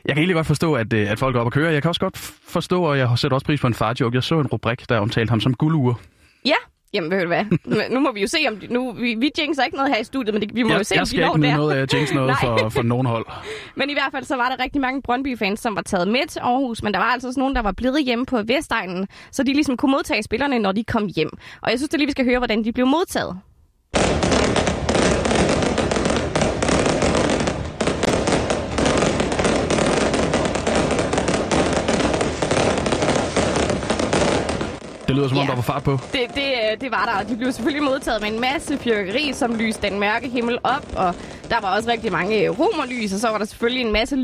Jeg 0.04 0.14
kan 0.14 0.18
egentlig 0.18 0.34
godt 0.34 0.46
forstå, 0.46 0.74
at, 0.74 0.92
øh, 0.92 1.10
at 1.10 1.18
folk 1.18 1.36
er 1.36 1.40
oppe 1.40 1.48
at 1.48 1.52
køre. 1.52 1.72
Jeg 1.72 1.82
kan 1.82 1.88
også 1.88 2.00
godt 2.00 2.16
forstå, 2.48 2.82
og 2.82 2.98
jeg 2.98 3.10
sætter 3.16 3.34
også 3.34 3.46
pris 3.46 3.60
på 3.60 3.66
en 3.66 3.74
farjoke. 3.74 4.14
Jeg 4.14 4.22
så 4.22 4.40
en 4.40 4.46
rubrik, 4.46 4.88
der 4.88 4.98
omtalte 4.98 5.30
ham 5.30 5.40
som 5.40 5.54
guldure. 5.54 5.94
Ja, 6.44 6.54
jamen 6.94 7.10
ved 7.10 7.20
du 7.20 7.26
hvad, 7.26 7.44
nu 7.94 8.00
må 8.00 8.12
vi 8.12 8.20
jo 8.20 8.26
se, 8.26 8.38
om 8.48 8.56
de, 8.56 8.66
nu, 8.72 8.92
vi, 8.92 9.14
vi 9.14 9.30
jinxer 9.38 9.64
ikke 9.64 9.76
noget 9.76 9.92
her 9.92 10.00
i 10.00 10.04
studiet, 10.04 10.34
men 10.34 10.42
det, 10.42 10.54
vi 10.54 10.62
må 10.62 10.68
Jeg, 10.68 10.78
jo 10.78 10.84
se, 10.84 10.94
jeg 10.94 11.00
om 11.00 11.04
de 11.04 11.08
skal 11.10 11.20
når 11.20 11.26
ikke 11.28 11.40
nyde 11.40 11.50
der. 11.50 11.56
noget 11.56 11.76
af 11.76 11.94
Jinx 11.94 12.12
noget 12.12 12.36
for, 12.40 12.68
for 12.68 12.82
nogen 12.82 13.06
hold. 13.06 13.26
Men 13.76 13.90
i 13.90 13.92
hvert 13.92 14.08
fald 14.12 14.24
så 14.24 14.36
var 14.36 14.48
der 14.56 14.64
rigtig 14.64 14.80
mange 14.80 15.02
Brøndby-fans, 15.02 15.60
som 15.60 15.76
var 15.76 15.82
taget 15.82 16.08
med 16.08 16.26
til 16.28 16.40
Aarhus, 16.40 16.82
men 16.82 16.92
der 16.94 16.98
var 16.98 17.06
altså 17.06 17.28
også 17.28 17.40
nogen, 17.40 17.54
der 17.56 17.62
var 17.62 17.72
blevet 17.72 18.04
hjemme 18.04 18.26
på 18.26 18.42
Vestegnen, 18.42 19.08
så 19.32 19.42
de 19.42 19.52
ligesom 19.52 19.76
kunne 19.76 19.90
modtage 19.90 20.22
spillerne, 20.22 20.58
når 20.58 20.72
de 20.72 20.84
kom 20.84 21.08
hjem. 21.16 21.30
Og 21.62 21.70
jeg 21.70 21.78
synes 21.78 21.88
det 21.88 21.98
lige, 21.98 22.06
vi 22.06 22.12
skal 22.12 22.24
høre, 22.24 22.38
hvordan 22.38 22.64
de 22.64 22.72
blev 22.72 22.86
modtaget. 22.86 23.38
Lyder 35.18 35.28
som 35.28 35.38
om, 35.38 35.44
Ja. 35.44 35.48
der 35.48 35.54
var 35.54 35.62
fart 35.62 35.82
på. 35.82 35.92
Det, 36.12 36.20
det, 36.34 36.48
øh, 36.72 36.80
det 36.80 36.90
var 36.90 37.04
der, 37.14 37.22
og 37.24 37.28
de 37.28 37.36
blev 37.36 37.52
selvfølgelig 37.52 37.82
modtaget 37.82 38.22
med 38.22 38.30
en 38.32 38.40
masse 38.40 38.78
fyrkeri, 38.78 39.32
som 39.32 39.54
lyste 39.54 39.88
den 39.90 40.00
mørke 40.00 40.28
himmel 40.28 40.58
op, 40.64 40.86
og 40.96 41.14
der 41.50 41.60
var 41.60 41.76
også 41.76 41.90
rigtig 41.90 42.12
mange 42.12 42.44
øh, 42.44 42.50
romerlys, 42.60 43.12
og 43.12 43.18
så 43.20 43.28
var 43.28 43.38
der 43.38 43.44
selvfølgelig 43.44 43.82
en 43.86 43.92
masse 43.92 44.16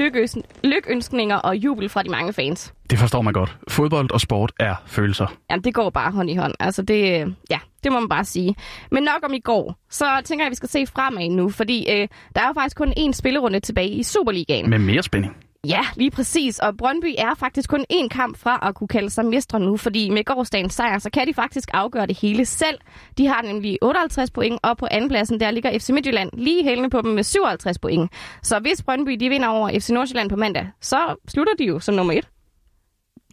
lykønskninger 0.64 1.36
og 1.36 1.56
jubel 1.56 1.88
fra 1.88 2.02
de 2.02 2.08
mange 2.10 2.32
fans. 2.32 2.72
Det 2.90 2.98
forstår 2.98 3.22
man 3.22 3.32
godt. 3.32 3.56
Fodbold 3.68 4.10
og 4.12 4.20
sport 4.20 4.52
er 4.60 4.74
følelser. 4.86 5.26
Jamen, 5.50 5.64
det 5.64 5.74
går 5.74 5.90
bare 5.90 6.10
hånd 6.12 6.30
i 6.30 6.34
hånd. 6.36 6.54
Altså, 6.60 6.82
det, 6.82 7.20
øh, 7.22 7.32
ja, 7.50 7.58
det 7.84 7.92
må 7.92 8.00
man 8.00 8.08
bare 8.08 8.24
sige. 8.24 8.54
Men 8.90 9.02
nok 9.02 9.20
om 9.24 9.32
i 9.34 9.40
går. 9.40 9.76
Så 9.90 10.04
tænker 10.24 10.44
jeg, 10.44 10.46
at 10.46 10.50
vi 10.50 10.56
skal 10.56 10.68
se 10.68 10.86
fremad 10.86 11.28
nu, 11.28 11.50
fordi 11.50 11.86
øh, 11.90 12.08
der 12.34 12.40
er 12.40 12.46
jo 12.46 12.52
faktisk 12.54 12.76
kun 12.76 12.92
én 12.98 13.12
spillerunde 13.12 13.60
tilbage 13.60 13.88
i 13.88 14.02
Superligaen. 14.02 14.70
Med 14.70 14.78
mere 14.78 15.02
spænding. 15.02 15.36
Ja, 15.68 15.80
lige 15.96 16.10
præcis. 16.10 16.58
Og 16.58 16.76
Brøndby 16.76 17.14
er 17.18 17.34
faktisk 17.34 17.70
kun 17.70 17.84
én 17.92 18.08
kamp 18.08 18.38
fra 18.38 18.68
at 18.68 18.74
kunne 18.74 18.88
kalde 18.88 19.10
sig 19.10 19.24
mestre 19.24 19.60
nu, 19.60 19.76
fordi 19.76 20.10
med 20.10 20.24
gårdsdagens 20.24 20.74
sejr, 20.74 20.98
så 20.98 21.10
kan 21.10 21.26
de 21.26 21.34
faktisk 21.34 21.68
afgøre 21.72 22.06
det 22.06 22.18
hele 22.18 22.44
selv. 22.44 22.78
De 23.18 23.26
har 23.26 23.42
nemlig 23.42 23.78
58 23.82 24.30
point, 24.30 24.58
og 24.62 24.76
på 24.76 24.86
andenpladsen 24.90 25.40
der 25.40 25.50
ligger 25.50 25.78
FC 25.78 25.90
Midtjylland 25.90 26.30
lige 26.32 26.64
hælende 26.64 26.90
på 26.90 27.02
dem 27.02 27.10
med 27.10 27.22
57 27.22 27.78
point. 27.78 28.12
Så 28.42 28.58
hvis 28.58 28.82
Brøndby 28.82 29.12
de 29.20 29.28
vinder 29.28 29.48
over 29.48 29.70
FC 29.80 29.90
Nordsjælland 29.90 30.30
på 30.30 30.36
mandag, 30.36 30.68
så 30.80 31.16
slutter 31.28 31.52
de 31.58 31.64
jo 31.64 31.78
som 31.80 31.94
nummer 31.94 32.12
et. 32.12 32.28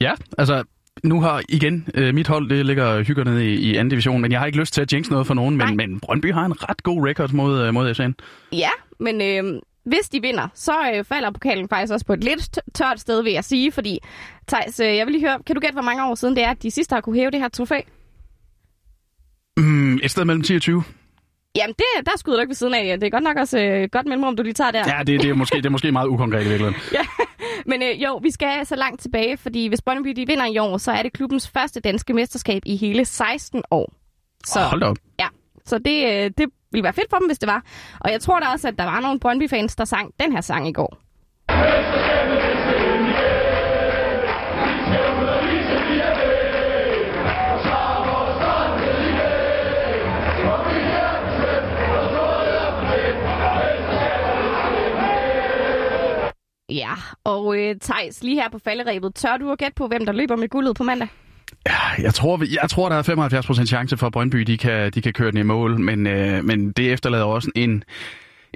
Ja, 0.02 0.12
altså 0.38 0.64
nu 1.04 1.22
har 1.22 1.42
igen 1.50 1.88
øh, 1.94 2.16
mit 2.16 2.28
hold, 2.28 2.50
det 2.50 2.66
ligger 2.66 3.04
hygger 3.04 3.24
nede 3.24 3.50
i, 3.50 3.54
i 3.54 3.76
anden 3.76 3.90
division, 3.90 4.22
men 4.22 4.32
jeg 4.32 4.40
har 4.40 4.46
ikke 4.46 4.60
lyst 4.60 4.74
til 4.74 4.82
at 4.82 4.94
jinx 4.94 5.10
noget 5.10 5.28
for 5.28 5.34
nogen, 5.34 5.58
Nej. 5.58 5.68
men, 5.68 5.78
men 5.78 6.00
Brøndby 6.00 6.34
har 6.34 6.46
en 6.46 6.70
ret 6.70 6.84
god 6.84 7.08
record 7.08 7.32
mod, 7.34 7.62
øh, 7.62 7.74
mod 7.74 7.94
FCN. 7.94 8.12
Ja, 8.52 8.70
men 9.00 9.22
øh, 9.22 9.62
hvis 9.86 10.10
de 10.12 10.22
vinder, 10.22 10.48
så 10.54 10.92
øh, 10.96 11.04
falder 11.04 11.32
pokalen 11.32 11.70
faktisk 11.70 11.94
også 11.94 12.06
på 12.06 12.14
et 12.14 12.24
lidt 12.24 12.60
tørt 12.74 13.00
sted, 13.00 13.24
vil 13.24 13.34
jeg 13.34 13.44
sige, 13.44 13.72
fordi 13.72 14.00
Thijs, 14.48 14.80
øh, 14.80 14.96
jeg 14.96 15.06
vil 15.06 15.12
lige 15.14 15.28
høre, 15.28 15.40
kan 15.46 15.56
du 15.56 15.60
gætte, 15.62 15.74
hvor 15.74 15.82
mange 15.82 16.06
år 16.06 16.16
siden 16.16 16.36
det 16.36 16.44
er, 16.44 16.50
at 16.52 16.64
de 16.64 16.72
sidste 16.72 16.94
har 16.94 17.02
kunne 17.02 17.16
hæve 17.20 17.32
det 17.32 17.40
her 17.40 17.48
trofæ? 17.50 17.80
Mm, 19.58 19.96
et 20.04 20.12
sted 20.12 20.26
mellem 20.26 20.44
10 20.44 20.56
og 20.56 20.62
20. 20.62 20.84
Jamen, 21.56 21.74
det, 21.78 22.06
der 22.06 22.12
skyder 22.18 22.38
du 22.38 22.42
ikke 22.42 22.50
ved 22.50 22.56
siden 22.56 22.74
af. 22.74 23.00
Det 23.00 23.08
er 23.08 23.12
godt 23.12 23.24
nok 23.24 23.38
også 23.38 23.60
øh, 23.60 23.90
godt 23.92 24.06
mellemrum, 24.08 24.36
du 24.36 24.44
lige 24.44 24.54
tager 24.54 24.72
der. 24.72 24.84
Ja, 24.98 25.04
det, 25.04 25.22
det, 25.22 25.30
er 25.30 25.34
måske, 25.34 25.58
det 25.58 25.66
er 25.66 25.70
måske 25.70 25.92
meget 25.92 26.08
ukonkret 26.08 26.46
i 26.46 26.48
virkeligheden. 26.50 26.76
Ja, 26.94 27.02
men 27.66 27.84
øh, 27.84 28.04
jo, 28.04 28.18
vi 28.24 28.32
skal 28.32 28.66
så 28.66 28.76
langt 28.76 29.02
tilbage, 29.02 29.38
fordi 29.38 29.68
hvis 29.68 29.82
Brøndby 29.82 30.10
de 30.10 30.28
vinder 30.28 30.46
i 30.46 30.58
år, 30.58 30.78
så 30.78 30.92
er 30.92 31.04
det 31.04 31.14
klubbens 31.14 31.50
første 31.50 31.80
danske 31.80 32.14
mesterskab 32.14 32.62
i 32.66 32.76
hele 32.76 33.06
16 33.06 33.64
år. 33.72 33.94
Så, 34.46 34.54
Så. 34.54 34.60
Hold 34.60 34.82
da 34.82 34.86
op. 34.86 34.98
ja, 35.20 35.28
så 35.66 35.78
det, 35.78 36.06
øh, 36.26 36.32
det 36.38 36.50
ville 36.72 36.84
være 36.84 36.94
fedt 36.94 37.10
for 37.10 37.18
dem, 37.18 37.28
hvis 37.28 37.40
det 37.40 37.48
var. 37.48 37.64
Og 38.00 38.12
jeg 38.12 38.22
tror 38.22 38.40
da 38.40 38.46
også, 38.46 38.68
at 38.68 38.78
der 38.78 38.84
var 38.84 39.00
nogle 39.00 39.20
Brøndby-fans, 39.20 39.76
der 39.76 39.86
sang 39.86 40.14
den 40.20 40.32
her 40.32 40.42
sang 40.42 40.68
i 40.68 40.74
går. 40.74 40.98
Ja, 56.70 56.94
og 57.24 57.58
øh, 57.58 57.76
Thijs, 57.82 58.24
lige 58.24 58.42
her 58.42 58.50
på 58.50 58.60
falderæbet, 58.60 59.16
tør 59.16 59.38
du 59.38 59.52
at 59.52 59.58
gætte 59.58 59.74
på, 59.76 59.88
hvem 59.88 60.06
der 60.06 60.14
løber 60.14 60.36
med 60.36 60.50
guldet 60.50 60.76
på 60.76 60.84
mandag? 60.84 61.08
Ja, 61.68 62.04
Jeg 62.04 62.14
tror, 62.14 62.44
jeg 62.62 62.70
tror, 62.70 62.90
der 62.90 62.96
er 62.96 63.62
75% 63.62 63.66
chance 63.66 63.98
for, 63.98 64.08
at 64.08 64.14
Brøndby 64.14 64.40
de 64.40 64.58
kan, 64.58 64.92
de 64.92 65.02
kan 65.02 65.14
køre 65.14 65.32
den 65.32 65.38
i 65.40 65.44
mål, 65.44 65.80
men, 65.80 66.08
øh, 66.08 66.44
men 66.44 66.72
det 66.72 66.94
efterlader 66.94 67.24
også 67.24 67.52
en... 67.56 67.84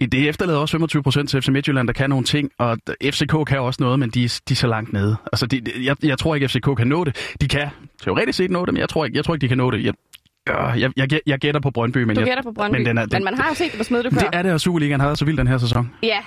Det 0.01 0.29
efterlader 0.29 0.59
også 0.59 0.77
25% 1.23 1.27
til 1.27 1.41
FC 1.41 1.47
Midtjylland, 1.47 1.87
der 1.87 1.93
kan 1.93 2.09
nogle 2.09 2.25
ting, 2.25 2.51
og 2.57 2.77
FCK 3.03 3.35
kan 3.47 3.59
også 3.59 3.77
noget, 3.83 3.99
men 3.99 4.09
de, 4.09 4.19
de 4.19 4.51
er 4.51 4.55
så 4.55 4.67
langt 4.67 4.93
nede. 4.93 5.15
Altså, 5.33 5.45
de, 5.45 5.61
jeg, 5.83 5.95
jeg 6.03 6.17
tror 6.17 6.35
ikke, 6.35 6.47
FCK 6.47 6.69
kan 6.77 6.87
nå 6.87 7.03
det. 7.03 7.33
De 7.41 7.47
kan 7.47 7.67
teoretisk 8.03 8.37
set 8.37 8.51
nå 8.51 8.65
det, 8.65 8.73
men 8.73 8.79
jeg 8.81 8.89
tror 8.89 9.05
ikke, 9.05 9.17
jeg 9.17 9.25
tror 9.25 9.33
ikke 9.33 9.41
de 9.41 9.47
kan 9.47 9.57
nå 9.57 9.71
det. 9.71 9.83
Jeg, 9.85 9.93
øh, 10.49 10.81
jeg, 10.81 10.91
jeg, 10.97 11.19
jeg 11.25 11.39
gætter 11.39 11.61
på 11.61 11.71
Brøndby, 11.71 11.97
men, 11.97 12.15
Du 12.15 12.21
jeg, 12.21 12.27
gætter 12.27 12.43
på 12.43 12.51
Brøndby, 12.51 12.77
men, 12.77 12.85
den 12.85 12.97
er, 12.97 13.01
men 13.01 13.09
den, 13.11 13.23
man 13.23 13.37
har 13.37 13.49
jo 13.49 13.55
set 13.55 13.71
det 13.71 13.77
på 13.77 13.83
Smøde 13.83 14.11
før. 14.11 14.19
det 14.19 14.29
er 14.33 14.41
det, 14.41 14.53
og 14.53 14.61
Superligaen 14.61 14.99
har 14.99 15.07
været 15.07 15.19
så 15.19 15.25
vild 15.25 15.37
den 15.37 15.47
her 15.47 15.57
sæson. 15.57 15.91
Ja, 16.03 16.19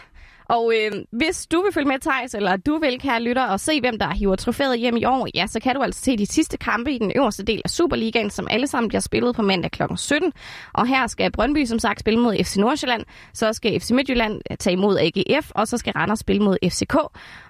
og 0.49 0.73
øh, 0.77 1.05
hvis 1.13 1.47
du 1.47 1.63
vil 1.63 1.73
følge 1.73 1.89
med, 1.89 1.99
Thijs, 1.99 2.35
eller 2.35 2.57
du 2.57 2.79
vil, 2.79 3.01
kære 3.01 3.23
lytter, 3.23 3.45
og 3.45 3.61
se, 3.61 3.81
hvem 3.81 3.99
der 3.99 4.15
hiver 4.15 4.37
trofæet 4.37 4.79
hjem 4.79 4.97
i 4.97 5.05
år, 5.05 5.29
ja, 5.35 5.47
så 5.47 5.61
kan 5.61 5.75
du 5.75 5.83
altså 5.83 6.01
se 6.01 6.17
de 6.17 6.27
sidste 6.27 6.57
kampe 6.57 6.93
i 6.93 6.99
den 6.99 7.13
øverste 7.17 7.45
del 7.45 7.63
af 7.65 7.71
Superligaen, 7.71 8.31
som 8.31 8.47
alle 8.51 8.67
sammen 8.67 8.89
bliver 8.89 9.01
spillet 9.01 9.37
på 9.37 9.43
mandag 9.43 9.71
kl. 9.71 9.83
17. 9.97 10.33
Og 10.73 10.87
her 10.87 11.07
skal 11.07 11.33
Brøndby 11.33 11.65
som 11.65 11.79
sagt 11.79 12.01
spille 12.01 12.21
mod 12.21 12.45
FC 12.45 12.57
Nordsjælland, 12.57 13.05
så 13.35 13.53
skal 13.53 13.81
FC 13.81 13.91
Midtjylland 13.91 14.41
øh, 14.51 14.57
tage 14.57 14.73
imod 14.73 14.99
AGF, 14.99 15.51
og 15.51 15.69
så 15.69 15.79
skal 15.79 15.93
Randers 15.93 16.19
spille 16.19 16.43
mod 16.43 16.57
FCK. 16.65 16.95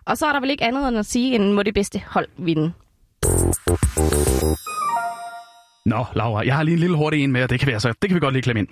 Og 0.07 0.19
så 0.19 0.27
er 0.27 0.33
der 0.33 0.41
vel 0.41 0.51
ikke 0.51 0.65
andet 0.65 0.89
end 0.89 0.99
at 0.99 1.07
sige, 1.07 1.35
end 1.35 1.53
må 1.53 1.63
det 1.63 1.75
bedste 1.75 2.03
hold 2.07 2.29
vinde. 2.39 2.73
Nå, 5.87 6.05
Laura, 6.15 6.47
jeg 6.47 6.57
har 6.57 6.63
lige 6.63 6.75
en 6.75 6.81
lille 6.81 6.97
hurtig 6.97 7.25
en 7.25 7.33
med, 7.33 7.43
og 7.43 7.51
det 7.51 7.59
kan 7.59 7.69
vi, 7.69 7.73
altså, 7.73 7.89
det 8.03 8.11
kan 8.11 8.15
vi 8.15 8.21
godt 8.21 8.33
lige 8.33 8.43
klemme 8.43 8.61
ind. 8.61 8.69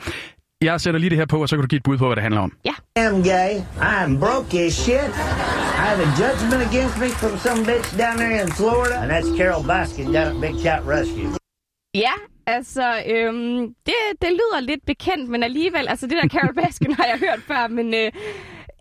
Jeg 0.63 0.81
sætter 0.81 1.01
lige 1.01 1.11
det 1.11 1.19
her 1.19 1.27
på, 1.27 1.43
og 1.43 1.49
så 1.49 1.57
kan 1.57 1.63
du 1.63 1.67
give 1.67 1.77
et 1.77 1.83
bud 1.83 1.99
på, 1.99 2.07
hvad 2.07 2.17
det 2.17 2.23
handler 2.23 2.41
om. 2.41 2.53
am 2.97 3.23
gay. 3.23 3.53
I'm 3.81 4.19
broke 4.19 4.59
as 4.67 4.73
shit. 4.73 5.11
I 5.83 5.85
have 5.91 6.01
a 6.09 6.11
judgment 6.23 6.63
against 6.71 6.97
me 7.03 7.09
from 7.09 7.39
some 7.47 7.61
bitch 7.69 7.89
down 8.03 8.17
there 8.17 8.43
in 8.43 8.49
Florida. 8.59 8.97
And 9.03 9.11
that's 9.11 9.31
Carol 9.39 9.63
Baskin 9.73 10.07
down 10.13 10.29
at 10.35 10.41
Big 10.41 10.57
Cat 10.65 10.81
Rescue. 10.95 11.29
Ja, 11.95 12.15
altså, 12.47 12.87
øhm, 13.13 13.75
det, 13.87 13.95
det 14.23 14.31
lyder 14.41 14.61
lidt 14.61 14.87
bekendt, 14.87 15.31
men 15.31 15.43
alligevel, 15.43 15.89
altså 15.89 16.07
det 16.07 16.17
der 16.23 16.29
Carol 16.29 16.55
Baskin 16.55 16.93
har 16.93 17.05
jeg 17.05 17.19
hørt 17.19 17.41
før, 17.51 17.69
men 17.69 17.95
øh, 17.95 18.13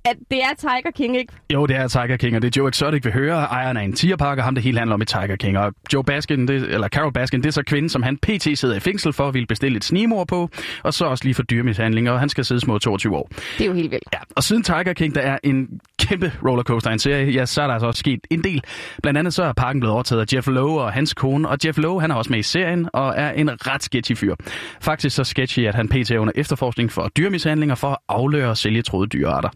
at 0.06 0.16
det 0.32 0.44
er 0.44 0.54
Tiger 0.58 0.92
King, 0.96 1.18
ikke? 1.18 1.34
Jo, 1.54 1.66
det 1.66 1.76
er 1.76 1.88
Tiger 1.88 2.18
King, 2.18 2.36
og 2.36 2.42
det 2.42 2.58
er 2.58 2.62
Joe 2.62 2.70
Exotic, 2.70 3.06
vi 3.06 3.12
hører. 3.12 3.48
Ejeren 3.48 3.78
af 3.78 3.84
en 3.84 3.94
tierpark, 3.94 4.38
og 4.38 4.44
ham 4.44 4.56
det 4.56 4.64
hele 4.64 4.78
handler 4.78 4.94
om 4.94 5.02
i 5.02 5.06
Tiger 5.06 5.36
King. 5.36 5.58
Og 5.58 5.74
Joe 5.94 6.04
Baskin, 6.04 6.48
det, 6.48 6.56
eller 6.56 6.88
Carol 6.88 7.14
Baskin, 7.14 7.42
det 7.42 7.48
er 7.48 7.52
så 7.52 7.64
kvinden, 7.64 7.90
som 7.90 8.04
han 8.04 8.18
pt. 8.18 8.60
sidder 8.60 8.76
i 8.76 8.80
fængsel 8.80 9.14
for 9.14 9.28
at 9.28 9.34
ville 9.34 9.48
bestille 9.48 9.78
et 9.78 9.84
snimor 9.84 10.24
på, 10.24 10.50
og 10.84 10.94
så 10.94 11.06
også 11.06 11.24
lige 11.24 11.34
for 11.36 11.44
dyremishandling, 11.44 12.10
og 12.10 12.20
han 12.20 12.30
skal 12.30 12.46
sidde 12.46 12.62
små 12.62 12.78
22 12.78 13.16
år. 13.16 13.30
Det 13.58 13.62
er 13.62 13.66
jo 13.66 13.74
helt 13.74 13.92
vildt. 13.92 14.06
Ja, 14.14 14.20
og 14.36 14.44
siden 14.44 14.64
Tiger 14.64 14.94
King, 14.94 15.16
der 15.16 15.22
er 15.22 15.38
en 15.44 15.68
kæmpe 16.08 16.32
rollercoaster 16.46 16.90
en 16.92 17.00
serie, 17.00 17.32
ja, 17.32 17.46
så 17.46 17.62
er 17.62 17.68
der 17.68 17.74
altså 17.74 17.88
også 17.88 18.00
sket 18.00 18.20
en 18.30 18.44
del. 18.44 18.62
Blandt 19.04 19.18
andet 19.18 19.34
så 19.34 19.44
er 19.44 19.54
parken 19.54 19.80
blevet 19.80 19.94
overtaget 19.94 20.22
af 20.22 20.36
Jeff 20.36 20.48
Lowe 20.48 20.82
og 20.82 20.92
hans 20.92 21.14
kone, 21.14 21.50
og 21.50 21.58
Jeff 21.66 21.78
Lowe, 21.78 22.02
han 22.02 22.12
er 22.12 22.16
også 22.16 22.32
med 22.32 22.40
i 22.40 22.44
serien, 22.44 22.90
og 22.94 23.14
er 23.18 23.32
en 23.32 23.68
ret 23.68 23.84
sketchy 23.84 24.18
fyr. 24.18 24.36
Faktisk 24.82 25.16
så 25.16 25.24
sketchy, 25.24 25.60
at 25.60 25.76
han 25.76 25.88
pt. 25.88 26.12
under 26.12 26.34
efterforskning 26.36 26.92
for 26.92 27.08
dyremishandlinger 27.18 27.76
for 27.76 27.88
at 27.88 27.98
afløre 28.10 28.50
og 28.50 28.58
sælge 28.58 28.82
troede 28.82 29.08
dyrearter. 29.08 29.50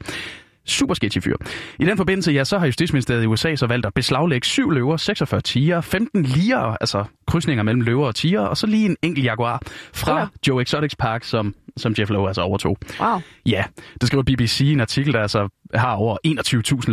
Super 0.69 0.93
sketchy 0.93 1.19
fyr. 1.21 1.35
I 1.79 1.85
den 1.85 1.97
forbindelse, 1.97 2.31
ja, 2.31 2.43
så 2.43 2.57
har 2.59 2.65
Justitsministeriet 2.65 3.23
i 3.23 3.25
USA 3.25 3.55
så 3.55 3.67
valgt 3.67 3.85
at 3.85 3.93
beslaglægge 3.93 4.47
syv 4.47 4.71
løver, 4.71 4.97
46 4.97 5.41
tiger, 5.41 5.81
15 5.81 6.23
liger, 6.23 6.59
altså 6.81 7.03
krydsninger 7.27 7.63
mellem 7.63 7.81
løver 7.81 8.07
og 8.07 8.15
tiger, 8.15 8.41
og 8.41 8.57
så 8.57 8.67
lige 8.67 8.85
en 8.85 8.97
enkelt 9.01 9.25
jaguar 9.25 9.61
fra 9.93 10.19
Ja. 10.19 10.25
Joe 10.47 10.61
Exotics 10.61 10.95
Park, 10.95 11.23
som, 11.23 11.55
som 11.77 11.95
Jeff 11.99 12.11
Lowe 12.11 12.27
altså 12.27 12.41
overtog. 12.41 12.77
Wow. 13.01 13.21
Ja, 13.45 13.63
det 14.01 14.07
skriver 14.07 14.23
BBC 14.23 14.61
i 14.61 14.71
en 14.71 14.81
artikel, 14.81 15.13
der 15.13 15.21
altså 15.21 15.49
har 15.73 15.93
over 15.95 16.17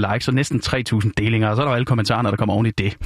21.000 0.04 0.12
likes 0.12 0.28
og 0.28 0.34
næsten 0.34 0.60
3.000 0.66 1.10
delinger, 1.16 1.48
og 1.48 1.56
så 1.56 1.62
er 1.62 1.64
der 1.66 1.72
jo 1.72 1.74
alle 1.74 1.86
kommentarerne, 1.86 2.30
der 2.30 2.36
kommer 2.36 2.54
oven 2.54 2.66
i 2.66 2.70
det. 2.70 2.96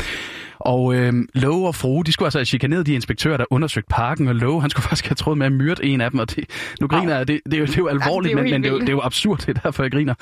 Og 0.61 0.95
øh, 0.95 1.13
Lowe 1.35 1.67
og 1.67 1.75
Frue, 1.75 2.05
de 2.05 2.13
skulle 2.13 2.27
altså 2.27 2.39
have 2.39 2.45
chikaneret 2.45 2.87
de 2.87 2.95
inspektører, 2.95 3.37
der 3.37 3.45
undersøgte 3.51 3.89
parken, 3.91 4.29
og 4.29 4.35
Lowe, 4.35 4.61
han 4.61 4.71
skulle 4.71 4.85
faktisk 4.91 5.07
have 5.07 5.15
troet 5.15 5.39
med 5.39 5.47
at 5.47 5.53
myrde 5.53 5.85
en 5.85 6.01
af 6.01 6.11
dem, 6.11 6.21
og 6.21 6.31
det, 6.31 6.45
nu 6.81 6.87
griner 6.87 7.17
jeg, 7.17 7.29
det, 7.29 7.41
det, 7.45 7.55
er 7.55 7.59
jo, 7.59 7.67
det 7.67 7.75
er 7.75 7.79
jo 7.79 7.87
alvorligt, 7.89 8.33
jo 8.33 8.43
men, 8.43 8.51
men 8.51 8.63
det, 8.63 8.69
er 8.69 8.73
jo, 8.73 8.81
det 8.81 8.89
er 8.89 8.93
jo 8.93 9.01
absurd, 9.03 9.39
det 9.39 9.49
er 9.49 9.61
derfor, 9.61 9.83
jeg 9.83 9.93
griner. 9.93 10.15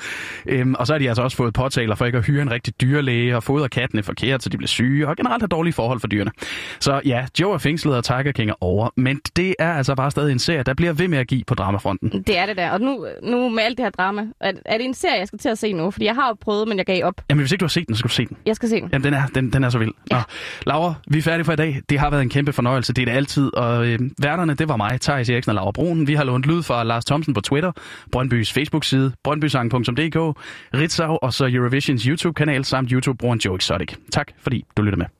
Øhm, 0.45 0.75
og 0.75 0.87
så 0.87 0.93
har 0.93 0.97
de 0.99 1.07
altså 1.07 1.23
også 1.23 1.37
fået 1.37 1.53
påtaler 1.53 1.95
for 1.95 2.05
ikke 2.05 2.17
at 2.17 2.25
hyre 2.25 2.41
en 2.41 2.51
rigtig 2.51 2.81
dyrlæge, 2.81 3.35
og 3.35 3.43
fodre 3.43 3.69
kattene 3.69 4.03
forkert, 4.03 4.43
så 4.43 4.49
de 4.49 4.57
bliver 4.57 4.67
syge, 4.67 5.07
og 5.07 5.15
generelt 5.15 5.41
har 5.41 5.47
dårlige 5.47 5.73
forhold 5.73 5.99
for 5.99 6.07
dyrene. 6.07 6.31
Så 6.79 7.01
ja, 7.05 7.25
Joe 7.39 7.53
er 7.53 7.57
fængslet, 7.57 7.97
og 7.97 8.03
Tiger 8.03 8.31
King 8.31 8.49
er 8.49 8.55
over, 8.61 8.89
men 8.95 9.21
det 9.35 9.55
er 9.59 9.73
altså 9.73 9.95
bare 9.95 10.11
stadig 10.11 10.31
en 10.31 10.39
serie, 10.39 10.63
der 10.63 10.73
bliver 10.73 10.93
ved 10.93 11.07
med 11.07 11.17
at 11.17 11.27
give 11.27 11.43
på 11.47 11.55
dramafronten. 11.55 12.23
Det 12.27 12.37
er 12.37 12.45
det 12.45 12.57
der. 12.57 12.71
Og 12.71 12.81
nu, 12.81 13.07
nu 13.23 13.49
med 13.49 13.63
alt 13.63 13.77
det 13.77 13.85
her 13.85 13.89
drama, 13.89 14.21
er, 14.41 14.51
er 14.65 14.77
det 14.77 14.85
en 14.85 14.93
serie, 14.93 15.19
jeg 15.19 15.27
skal 15.27 15.39
til 15.39 15.49
at 15.49 15.57
se 15.57 15.73
nu? 15.73 15.91
Fordi 15.91 16.05
jeg 16.05 16.15
har 16.15 16.27
jo 16.27 16.33
prøvet, 16.41 16.67
men 16.67 16.77
jeg 16.77 16.85
gav 16.85 17.05
op. 17.05 17.21
Jamen, 17.29 17.41
hvis 17.41 17.51
ikke 17.51 17.59
du 17.59 17.65
har 17.65 17.69
set 17.69 17.87
den, 17.87 17.95
så 17.95 17.99
skal 17.99 18.09
du 18.09 18.13
se 18.13 18.25
den. 18.25 18.37
Jeg 18.45 18.55
skal 18.55 18.69
se 18.69 18.81
den. 18.81 18.89
Jamen, 18.93 19.03
den 19.03 19.13
er, 19.13 19.27
den, 19.35 19.53
den 19.53 19.63
er 19.63 19.69
så 19.69 19.77
vild. 19.77 19.91
Ja. 20.11 20.15
Nå, 20.15 20.21
Laura, 20.65 20.93
vi 21.07 21.17
er 21.17 21.21
færdige 21.21 21.45
for 21.45 21.53
i 21.53 21.55
dag. 21.55 21.81
Det 21.89 21.99
har 21.99 22.09
været 22.09 22.21
en 22.21 22.29
kæmpe 22.29 22.53
fornøjelse. 22.53 22.93
Det 22.93 23.01
er 23.01 23.05
det 23.05 23.11
altid. 23.11 23.55
Og 23.55 23.87
øh, 23.87 23.99
værterne, 24.21 24.53
det 24.53 24.69
var 24.69 24.77
mig, 24.77 25.01
Thijs 25.01 25.29
Eriksen 25.29 25.49
og 25.49 25.55
Laura 25.55 25.71
Broen. 25.71 26.07
Vi 26.07 26.13
har 26.13 26.23
lånt 26.23 26.45
lyd 26.45 26.63
fra 26.63 26.83
Lars 26.83 27.05
Thomsen 27.05 27.33
på 27.33 27.41
Twitter, 27.41 27.71
Brøndbys 28.11 28.53
Facebook-side, 28.53 29.11
brøndbysang.dk, 29.23 30.37
Ritzau 30.73 31.17
og 31.21 31.33
så 31.33 31.47
Eurovisions 31.51 32.03
YouTube-kanal 32.03 32.65
samt 32.65 32.91
YouTube-brugeren 32.91 33.39
Joe 33.45 33.55
Exotic. 33.55 33.89
Tak, 34.11 34.27
fordi 34.41 34.65
du 34.77 34.81
lytter 34.81 34.97
med. 34.97 35.18